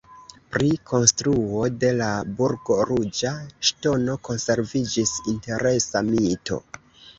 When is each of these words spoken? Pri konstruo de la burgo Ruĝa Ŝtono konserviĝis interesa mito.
Pri 0.53 0.69
konstruo 0.91 1.67
de 1.83 1.91
la 1.99 2.07
burgo 2.39 2.79
Ruĝa 2.91 3.35
Ŝtono 3.71 4.17
konserviĝis 4.31 5.15
interesa 5.37 6.05
mito. 6.11 6.63